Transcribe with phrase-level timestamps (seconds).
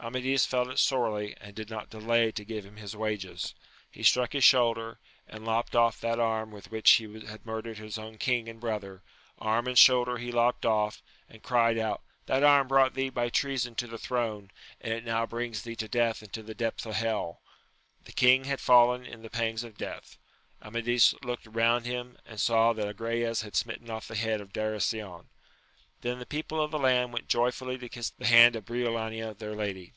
[0.00, 3.52] Amadis felt it sorely, and did not delay to give him his wages:
[3.90, 5.40] he stnxck \:d& ^<:svii^<6\^ ^sl^ 240 AMADIS OF GAUL.
[5.54, 9.02] lopt off that arm with which he had murdered his own king and brother;
[9.40, 13.74] arm and shoulder he lopt o£^ and cried out, That arm brought thee by treason
[13.74, 17.42] to the throne, and it now brings thee to death and the depth of hell!
[18.04, 20.16] The king had fallen in the, pangs of death.
[20.62, 25.26] Amadis looked round him, and saw that Agrayes had smitten off the head of Darasion.
[26.00, 29.56] Then the people of the land went joyfully to kiss the hand of Briolania their*
[29.56, 29.94] lady.